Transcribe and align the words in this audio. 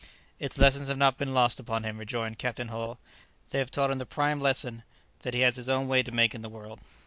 "Its 0.39 0.57
lessons 0.57 0.87
have 0.87 0.97
not 0.97 1.19
been 1.19 1.31
lost 1.31 1.59
upon 1.59 1.83
him," 1.83 1.99
rejoined 1.99 2.39
Captain 2.39 2.69
Hull; 2.69 2.97
"they 3.51 3.59
have 3.59 3.69
taught 3.69 3.91
him 3.91 3.99
the 3.99 4.05
prime 4.07 4.41
lesson 4.41 4.81
that 5.19 5.35
he 5.35 5.41
has 5.41 5.57
his 5.57 5.69
own 5.69 5.87
way 5.87 6.01
to 6.01 6.11
make 6.11 6.33
in 6.33 6.41
the 6.41 6.49
world." 6.49 6.79